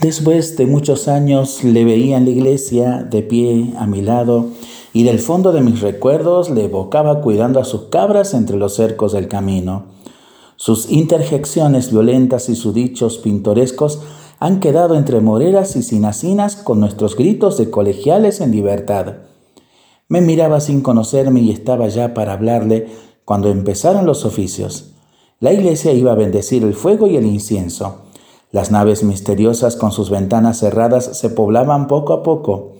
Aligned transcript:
Después 0.00 0.56
de 0.56 0.66
muchos 0.66 1.08
años 1.08 1.64
le 1.64 1.84
veía 1.84 2.18
en 2.18 2.24
la 2.24 2.30
iglesia, 2.30 3.02
de 3.02 3.20
pie 3.22 3.72
a 3.76 3.88
mi 3.88 4.00
lado, 4.00 4.46
y 4.92 5.02
del 5.02 5.18
fondo 5.18 5.50
de 5.50 5.60
mis 5.60 5.80
recuerdos 5.80 6.50
le 6.50 6.66
evocaba 6.66 7.20
cuidando 7.20 7.58
a 7.58 7.64
sus 7.64 7.86
cabras 7.86 8.32
entre 8.32 8.56
los 8.56 8.76
cercos 8.76 9.10
del 9.10 9.26
camino. 9.26 9.86
Sus 10.54 10.88
interjecciones 10.92 11.90
violentas 11.90 12.48
y 12.48 12.54
sus 12.54 12.74
dichos 12.74 13.18
pintorescos 13.18 13.98
han 14.38 14.60
quedado 14.60 14.94
entre 14.94 15.20
moreras 15.20 15.74
y 15.74 15.82
sinacinas 15.82 16.54
con 16.54 16.78
nuestros 16.78 17.16
gritos 17.16 17.58
de 17.58 17.68
colegiales 17.68 18.40
en 18.40 18.52
libertad. 18.52 19.14
Me 20.06 20.20
miraba 20.20 20.60
sin 20.60 20.80
conocerme 20.80 21.40
y 21.40 21.50
estaba 21.50 21.88
ya 21.88 22.14
para 22.14 22.34
hablarle 22.34 22.86
cuando 23.24 23.50
empezaron 23.50 24.06
los 24.06 24.24
oficios. 24.24 24.92
La 25.40 25.52
iglesia 25.52 25.92
iba 25.92 26.12
a 26.12 26.16
bendecir 26.16 26.62
el 26.62 26.74
fuego 26.74 27.08
y 27.08 27.16
el 27.16 27.26
incienso. 27.26 28.07
Las 28.50 28.70
naves 28.70 29.02
misteriosas 29.02 29.76
con 29.76 29.92
sus 29.92 30.08
ventanas 30.08 30.58
cerradas 30.58 31.18
se 31.18 31.28
poblaban 31.28 31.86
poco 31.86 32.14
a 32.14 32.22
poco. 32.22 32.72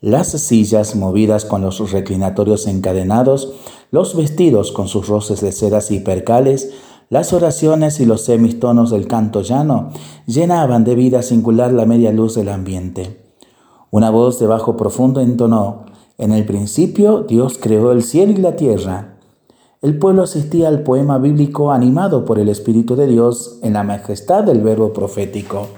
Las 0.00 0.28
sillas 0.28 0.96
movidas 0.96 1.44
con 1.44 1.62
los 1.62 1.92
reclinatorios 1.92 2.66
encadenados, 2.66 3.52
los 3.92 4.16
vestidos 4.16 4.72
con 4.72 4.88
sus 4.88 5.06
roces 5.06 5.40
de 5.40 5.52
sedas 5.52 5.92
y 5.92 6.00
percales, 6.00 6.70
las 7.10 7.32
oraciones 7.32 8.00
y 8.00 8.06
los 8.06 8.22
semistonos 8.22 8.90
del 8.90 9.06
canto 9.06 9.42
llano 9.42 9.90
llenaban 10.26 10.82
de 10.82 10.96
vida 10.96 11.22
singular 11.22 11.72
la 11.72 11.86
media 11.86 12.12
luz 12.12 12.34
del 12.34 12.48
ambiente. 12.48 13.24
Una 13.92 14.10
voz 14.10 14.40
de 14.40 14.48
bajo 14.48 14.76
profundo 14.76 15.20
entonó, 15.20 15.86
En 16.18 16.32
el 16.32 16.44
principio 16.44 17.20
Dios 17.22 17.58
creó 17.60 17.92
el 17.92 18.02
cielo 18.02 18.32
y 18.32 18.36
la 18.38 18.56
tierra 18.56 19.13
el 19.84 19.98
pueblo 19.98 20.22
asistía 20.22 20.68
al 20.68 20.82
poema 20.82 21.18
bíblico 21.18 21.70
animado 21.70 22.24
por 22.24 22.38
el 22.38 22.48
Espíritu 22.48 22.96
de 22.96 23.06
Dios 23.06 23.58
en 23.62 23.74
la 23.74 23.82
majestad 23.82 24.42
del 24.42 24.62
verbo 24.62 24.94
profético. 24.94 25.68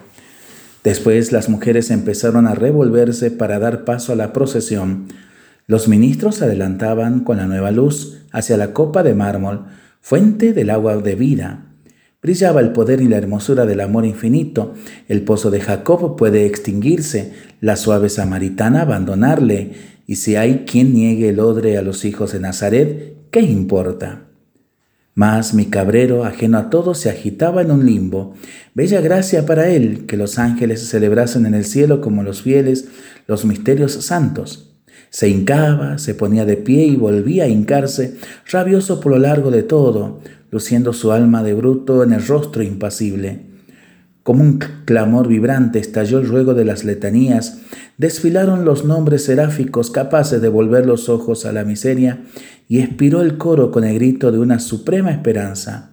Después 0.84 1.32
las 1.32 1.48
mujeres 1.48 1.90
empezaron 1.90 2.46
a 2.46 2.54
revolverse 2.54 3.32
para 3.32 3.58
dar 3.58 3.84
paso 3.84 4.12
a 4.12 4.16
la 4.16 4.32
procesión. 4.32 5.08
Los 5.66 5.88
ministros 5.88 6.40
adelantaban 6.40 7.24
con 7.24 7.38
la 7.38 7.48
nueva 7.48 7.72
luz 7.72 8.18
hacia 8.30 8.56
la 8.56 8.72
copa 8.72 9.02
de 9.02 9.14
mármol, 9.14 9.64
fuente 10.00 10.52
del 10.52 10.70
agua 10.70 10.96
de 10.98 11.16
vida. 11.16 11.66
Brillaba 12.22 12.60
el 12.60 12.70
poder 12.70 13.00
y 13.00 13.08
la 13.08 13.16
hermosura 13.16 13.66
del 13.66 13.80
amor 13.80 14.04
infinito. 14.04 14.74
El 15.08 15.22
pozo 15.22 15.50
de 15.50 15.60
Jacob 15.60 16.14
puede 16.14 16.46
extinguirse, 16.46 17.32
la 17.60 17.74
suave 17.74 18.08
samaritana 18.08 18.82
abandonarle, 18.82 19.96
y 20.06 20.14
si 20.14 20.36
hay 20.36 20.64
quien 20.64 20.94
niegue 20.94 21.30
el 21.30 21.40
odre 21.40 21.76
a 21.76 21.82
los 21.82 22.04
hijos 22.04 22.32
de 22.32 22.38
Nazaret, 22.38 23.15
¿qué 23.30 23.40
importa? 23.40 24.26
Mas 25.14 25.54
mi 25.54 25.66
cabrero, 25.66 26.24
ajeno 26.24 26.58
a 26.58 26.68
todo, 26.68 26.94
se 26.94 27.08
agitaba 27.08 27.62
en 27.62 27.70
un 27.70 27.86
limbo. 27.86 28.34
Bella 28.74 29.00
gracia 29.00 29.46
para 29.46 29.68
él 29.68 30.04
que 30.06 30.18
los 30.18 30.38
ángeles 30.38 30.86
celebrasen 30.86 31.46
en 31.46 31.54
el 31.54 31.64
cielo 31.64 32.02
como 32.02 32.22
los 32.22 32.42
fieles 32.42 32.88
los 33.26 33.46
misterios 33.46 33.92
santos. 33.92 34.74
Se 35.08 35.30
hincaba, 35.30 35.96
se 35.96 36.14
ponía 36.14 36.44
de 36.44 36.58
pie 36.58 36.84
y 36.84 36.96
volvía 36.96 37.44
a 37.44 37.48
hincarse, 37.48 38.18
rabioso 38.50 39.00
por 39.00 39.12
lo 39.12 39.18
largo 39.18 39.50
de 39.50 39.62
todo, 39.62 40.20
luciendo 40.50 40.92
su 40.92 41.12
alma 41.12 41.42
de 41.42 41.54
bruto 41.54 42.02
en 42.02 42.12
el 42.12 42.26
rostro 42.26 42.62
impasible. 42.62 43.55
Como 44.26 44.42
un 44.42 44.58
clamor 44.58 45.28
vibrante 45.28 45.78
estalló 45.78 46.18
el 46.18 46.26
ruego 46.26 46.54
de 46.54 46.64
las 46.64 46.82
letanías, 46.82 47.60
desfilaron 47.96 48.64
los 48.64 48.84
nombres 48.84 49.22
seráficos 49.22 49.92
capaces 49.92 50.42
de 50.42 50.48
volver 50.48 50.84
los 50.84 51.08
ojos 51.08 51.46
a 51.46 51.52
la 51.52 51.62
miseria 51.62 52.24
y 52.66 52.80
expiró 52.80 53.22
el 53.22 53.38
coro 53.38 53.70
con 53.70 53.84
el 53.84 53.94
grito 53.94 54.32
de 54.32 54.40
una 54.40 54.58
suprema 54.58 55.12
esperanza. 55.12 55.90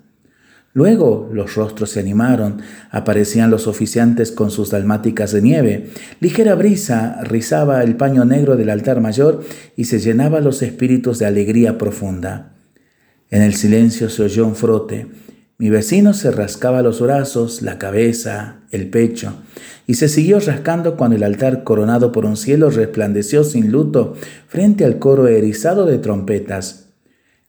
Luego 0.74 1.30
los 1.32 1.54
rostros 1.54 1.92
se 1.92 2.00
animaron, 2.00 2.64
aparecían 2.90 3.52
los 3.52 3.68
oficiantes 3.68 4.32
con 4.32 4.50
sus 4.50 4.72
dalmáticas 4.72 5.32
de 5.32 5.42
nieve, 5.44 5.90
ligera 6.20 6.56
brisa 6.56 7.20
rizaba 7.22 7.84
el 7.84 7.98
paño 7.98 8.26
negro 8.26 8.56
del 8.56 8.72
altar 8.72 9.00
mayor 9.00 9.44
y 9.76 9.86
se 9.86 10.00
llenaba 10.00 10.42
los 10.42 10.64
espíritus 10.64 11.20
de 11.20 11.28
alegría 11.28 11.78
profunda. 11.78 12.56
En 13.30 13.44
el 13.44 13.54
silencio 13.54 14.10
se 14.10 14.24
oyó 14.24 14.48
un 14.48 14.56
frote, 14.56 15.06
mi 15.58 15.70
vecino 15.70 16.14
se 16.14 16.32
rascaba 16.32 16.82
los 16.82 17.00
brazos, 17.00 17.62
la 17.62 17.78
cabeza, 17.78 18.62
el 18.72 18.90
pecho, 18.90 19.34
y 19.86 19.94
se 19.96 20.10
siguió 20.10 20.40
rascando 20.40 20.98
cuando 20.98 21.16
el 21.16 21.24
altar 21.24 21.64
coronado 21.64 22.12
por 22.12 22.26
un 22.26 22.38
cielo 22.38 22.70
resplandeció 22.70 23.44
sin 23.44 23.72
luto 23.72 24.16
frente 24.48 24.84
al 24.84 24.98
coro 24.98 25.28
erizado 25.28 25.86
de 25.86 26.00
trompetas. 26.00 26.88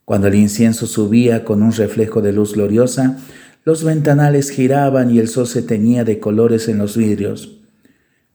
Cuando 0.05 0.27
el 0.27 0.35
incienso 0.35 0.87
subía 0.87 1.45
con 1.45 1.63
un 1.63 1.73
reflejo 1.73 2.21
de 2.21 2.33
luz 2.33 2.55
gloriosa, 2.55 3.19
los 3.65 3.83
ventanales 3.83 4.51
giraban 4.51 5.11
y 5.11 5.19
el 5.19 5.29
sol 5.29 5.47
se 5.47 5.63
teñía 5.63 6.05
de 6.05 6.21
colores 6.21 6.69
en 6.69 6.77
los 6.77 6.99
vidrios. 6.99 7.61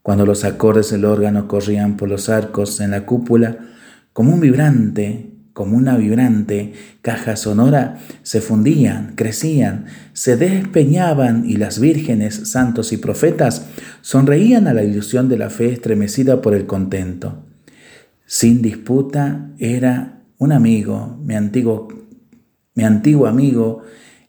Cuando 0.02 0.26
los 0.26 0.44
acordes 0.44 0.90
del 0.90 1.06
órgano 1.06 1.48
corrían 1.48 1.96
por 1.96 2.10
los 2.10 2.30
arcos 2.30 2.80
en 2.80 2.92
la 2.92 3.06
cúpula, 3.06 3.60
como 4.14 4.34
un 4.34 4.40
vibrante, 4.40 5.30
como 5.60 5.76
una 5.76 5.98
vibrante 5.98 6.72
caja 7.02 7.36
sonora, 7.36 7.98
se 8.24 8.40
fundían, 8.40 9.12
crecían, 9.18 9.88
se 10.14 10.38
despeñaban 10.38 11.44
y 11.46 11.58
las 11.58 11.82
vírgenes, 11.82 12.50
santos 12.50 12.94
y 12.94 12.98
profetas 12.98 13.66
sonreían 14.00 14.70
a 14.70 14.74
la 14.74 14.86
ilusión 14.86 15.28
de 15.28 15.38
la 15.38 15.50
fe 15.50 15.74
estremecida 15.74 16.42
por 16.42 16.56
el 16.56 16.66
contento. 16.66 17.44
Sin 18.26 18.62
disputa 18.62 19.50
era 19.60 20.22
un 20.38 20.54
amigo, 20.54 21.20
mi 21.26 21.36
antiguo, 21.36 21.90
mi 22.74 22.86
antiguo 22.86 23.28
amigo 23.28 23.82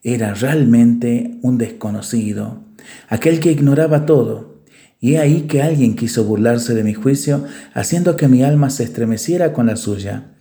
era 0.03 0.35
realmente 0.35 1.39
un 1.43 1.59
desconocido, 1.59 2.65
aquel 3.09 3.39
que 3.39 3.53
ignoraba 3.53 4.05
todo. 4.05 4.65
Y 4.99 5.15
ahí 5.15 5.43
que 5.43 5.63
alguien 5.63 5.95
quiso 5.95 6.25
burlarse 6.25 6.75
de 6.75 6.83
mi 6.83 6.93
juicio, 6.93 7.45
haciendo 7.73 8.17
que 8.17 8.27
mi 8.27 8.43
alma 8.43 8.69
se 8.69 8.83
estremeciera 8.83 9.53
con 9.53 9.67
la 9.67 9.77
suya. 9.77 10.33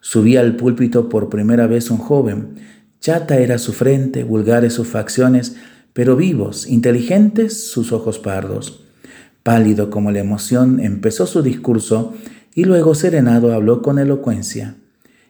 Subía 0.00 0.40
al 0.40 0.56
púlpito 0.56 1.08
por 1.08 1.28
primera 1.28 1.66
vez 1.66 1.90
un 1.90 1.98
joven. 1.98 2.56
Chata 3.00 3.38
era 3.38 3.58
su 3.58 3.72
frente, 3.72 4.24
vulgares 4.24 4.74
sus 4.74 4.88
facciones, 4.88 5.56
pero 5.92 6.16
vivos, 6.16 6.66
inteligentes 6.66 7.68
sus 7.70 7.92
ojos 7.92 8.18
pardos. 8.18 8.84
Pálido 9.42 9.90
como 9.90 10.10
la 10.10 10.20
emoción, 10.20 10.80
empezó 10.80 11.26
su 11.26 11.42
discurso 11.42 12.14
y 12.54 12.64
luego 12.64 12.94
serenado 12.94 13.52
habló 13.52 13.82
con 13.82 13.98
elocuencia. 13.98 14.76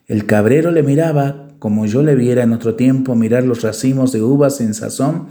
El 0.06 0.26
cabrero 0.26 0.70
le 0.70 0.82
miraba 0.82 1.48
como 1.60 1.86
yo 1.86 2.02
le 2.02 2.16
viera 2.16 2.42
en 2.42 2.52
otro 2.52 2.74
tiempo 2.74 3.14
mirar 3.14 3.44
los 3.44 3.62
racimos 3.62 4.12
de 4.12 4.22
uvas 4.22 4.60
en 4.60 4.74
sazón 4.74 5.26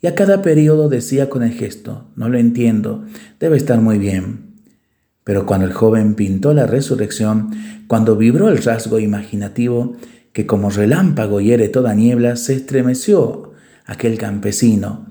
y 0.00 0.06
a 0.06 0.14
cada 0.14 0.40
periodo 0.40 0.88
decía 0.88 1.28
con 1.28 1.42
el 1.42 1.52
gesto, 1.52 2.06
no 2.16 2.28
lo 2.28 2.38
entiendo, 2.38 3.04
debe 3.38 3.56
estar 3.56 3.80
muy 3.80 3.98
bien. 3.98 4.51
Pero 5.24 5.46
cuando 5.46 5.66
el 5.66 5.72
joven 5.72 6.14
pintó 6.14 6.52
la 6.52 6.66
resurrección, 6.66 7.50
cuando 7.86 8.16
vibró 8.16 8.48
el 8.48 8.58
rasgo 8.58 8.98
imaginativo 8.98 9.96
que 10.32 10.46
como 10.46 10.70
relámpago 10.70 11.40
hiere 11.40 11.68
toda 11.68 11.94
niebla, 11.94 12.36
se 12.36 12.54
estremeció 12.54 13.52
aquel 13.86 14.18
campesino. 14.18 15.06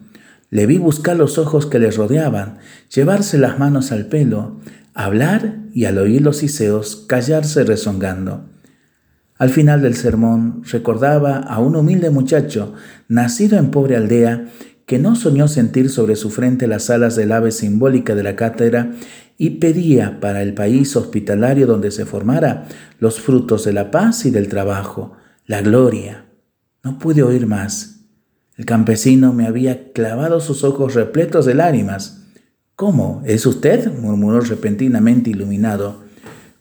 Le 0.50 0.66
vi 0.66 0.78
buscar 0.78 1.16
los 1.16 1.38
ojos 1.38 1.66
que 1.66 1.80
le 1.80 1.92
rodeaban, 1.92 2.58
llevarse 2.94 3.38
las 3.38 3.58
manos 3.58 3.92
al 3.92 4.08
pelo, 4.08 4.60
hablar 4.94 5.60
y 5.74 5.86
al 5.86 5.98
oír 5.98 6.22
los 6.22 6.44
iseos 6.44 7.06
callarse 7.08 7.64
rezongando. 7.64 8.50
Al 9.38 9.50
final 9.50 9.82
del 9.82 9.96
sermón 9.96 10.62
recordaba 10.70 11.38
a 11.38 11.60
un 11.60 11.76
humilde 11.76 12.10
muchacho, 12.10 12.74
nacido 13.08 13.58
en 13.58 13.72
pobre 13.72 13.96
aldea, 13.96 14.50
que 14.92 15.00
no 15.00 15.16
soñó 15.16 15.48
sentir 15.48 15.90
sobre 15.90 16.18
su 16.18 16.30
frente 16.30 16.68
las 16.68 16.90
alas 16.90 17.16
del 17.16 17.32
ave 17.32 17.54
simbólica 17.54 18.14
de 18.14 18.24
la 18.24 18.36
cátedra 18.36 18.92
y 19.38 19.52
pedía 19.52 20.20
para 20.20 20.42
el 20.42 20.54
país 20.54 20.98
hospitalario 20.98 21.66
donde 21.66 21.92
se 21.92 22.06
formara 22.06 22.68
los 23.00 23.22
frutos 23.22 23.64
de 23.64 23.72
la 23.72 23.90
paz 23.90 24.26
y 24.26 24.32
del 24.32 24.50
trabajo, 24.50 25.14
la 25.46 25.62
gloria. 25.62 26.26
No 26.84 27.00
pude 27.00 27.24
oír 27.24 27.48
más. 27.48 28.02
El 28.58 28.66
campesino 28.66 29.32
me 29.32 29.48
había 29.48 29.94
clavado 29.94 30.42
sus 30.42 30.66
ojos 30.66 30.94
repletos 30.94 31.46
de 31.46 31.54
lágrimas. 31.54 32.24
¿Cómo? 32.76 33.24
¿Es 33.26 33.46
usted? 33.46 33.98
murmuró 33.98 34.42
repentinamente 34.42 35.30
iluminado. 35.30 36.02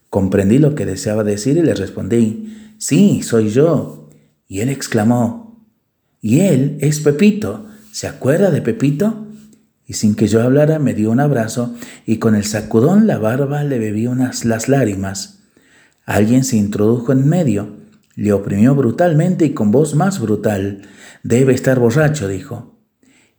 Comprendí 0.08 0.58
lo 0.58 0.76
que 0.76 0.86
deseaba 0.86 1.24
decir 1.24 1.56
y 1.56 1.62
le 1.62 1.74
respondí, 1.74 2.74
sí, 2.78 3.24
soy 3.24 3.48
yo. 3.48 4.08
Y 4.46 4.60
él 4.60 4.68
exclamó, 4.68 5.66
y 6.20 6.42
él 6.42 6.78
es 6.80 7.00
Pepito. 7.00 7.66
¿Se 7.92 8.06
acuerda 8.06 8.50
de 8.50 8.62
Pepito? 8.62 9.26
y 9.90 9.94
sin 9.94 10.14
que 10.14 10.28
yo 10.28 10.40
hablara 10.40 10.78
me 10.78 10.94
dio 10.94 11.10
un 11.10 11.18
abrazo 11.18 11.74
y 12.06 12.18
con 12.18 12.36
el 12.36 12.44
sacudón 12.44 13.08
la 13.08 13.18
barba 13.18 13.64
le 13.64 13.80
bebí 13.80 14.06
unas 14.06 14.44
las 14.44 14.68
lágrimas. 14.68 15.40
Alguien 16.06 16.44
se 16.44 16.56
introdujo 16.56 17.10
en 17.10 17.28
medio, 17.28 17.76
le 18.14 18.32
oprimió 18.32 18.76
brutalmente 18.76 19.46
y 19.46 19.50
con 19.50 19.72
voz 19.72 19.96
más 19.96 20.20
brutal. 20.20 20.82
Debe 21.24 21.54
estar 21.54 21.80
borracho, 21.80 22.28
dijo. 22.28 22.78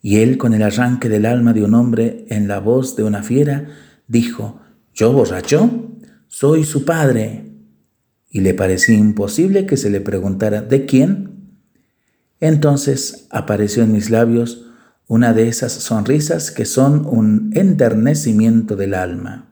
Y 0.02 0.18
él, 0.18 0.38
con 0.38 0.54
el 0.54 0.62
arranque 0.64 1.08
del 1.08 1.26
alma 1.26 1.54
de 1.54 1.64
un 1.64 1.74
hombre 1.74 2.26
en 2.28 2.50
la 2.50 2.60
voz 2.60 2.98
de 2.98 3.04
una 3.04 3.24
fiera, 3.24 3.70
dijo, 4.10 4.60
¿Yo 4.94 5.14
borracho? 5.14 5.94
Soy 6.28 6.66
su 6.66 6.84
padre. 6.84 7.46
Y 8.30 8.42
le 8.42 8.54
parecía 8.54 8.98
imposible 8.98 9.66
que 9.66 9.78
se 9.78 9.90
le 9.90 10.02
preguntara, 10.02 10.62
¿de 10.62 10.86
quién? 10.86 11.31
Entonces 12.42 13.28
apareció 13.30 13.84
en 13.84 13.94
mis 13.94 14.10
labios 14.10 14.66
una 15.08 15.34
de 15.34 15.48
esas 15.48 15.72
sonrisas 15.72 16.52
que 16.52 16.66
son 16.66 17.06
un 17.06 17.52
enternecimiento 17.54 18.76
del 18.76 18.94
alma. 18.94 19.51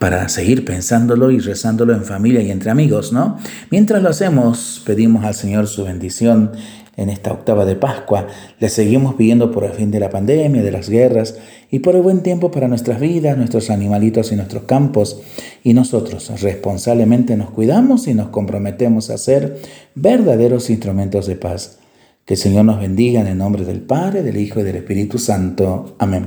Para 0.00 0.30
seguir 0.30 0.64
pensándolo 0.64 1.30
y 1.30 1.40
rezándolo 1.40 1.92
en 1.92 2.04
familia 2.04 2.40
y 2.40 2.50
entre 2.50 2.70
amigos, 2.70 3.12
¿no? 3.12 3.36
Mientras 3.70 4.02
lo 4.02 4.08
hacemos, 4.08 4.82
pedimos 4.86 5.26
al 5.26 5.34
Señor 5.34 5.66
su 5.66 5.84
bendición 5.84 6.52
en 6.96 7.10
esta 7.10 7.30
octava 7.30 7.66
de 7.66 7.76
Pascua. 7.76 8.26
Le 8.60 8.70
seguimos 8.70 9.16
pidiendo 9.16 9.52
por 9.52 9.62
el 9.62 9.72
fin 9.72 9.90
de 9.90 10.00
la 10.00 10.08
pandemia, 10.08 10.62
de 10.62 10.72
las 10.72 10.88
guerras 10.88 11.36
y 11.70 11.80
por 11.80 11.96
el 11.96 12.00
buen 12.00 12.22
tiempo 12.22 12.50
para 12.50 12.66
nuestras 12.66 12.98
vidas, 12.98 13.36
nuestros 13.36 13.68
animalitos 13.68 14.32
y 14.32 14.36
nuestros 14.36 14.62
campos. 14.62 15.20
Y 15.62 15.74
nosotros 15.74 16.32
responsablemente 16.40 17.36
nos 17.36 17.50
cuidamos 17.50 18.08
y 18.08 18.14
nos 18.14 18.30
comprometemos 18.30 19.10
a 19.10 19.18
ser 19.18 19.60
verdaderos 19.94 20.70
instrumentos 20.70 21.26
de 21.26 21.36
paz. 21.36 21.78
Que 22.24 22.34
el 22.34 22.40
Señor 22.40 22.64
nos 22.64 22.80
bendiga 22.80 23.20
en 23.20 23.26
el 23.26 23.36
nombre 23.36 23.66
del 23.66 23.82
Padre, 23.82 24.22
del 24.22 24.38
Hijo 24.38 24.60
y 24.60 24.62
del 24.62 24.76
Espíritu 24.76 25.18
Santo. 25.18 25.94
Amén. 25.98 26.18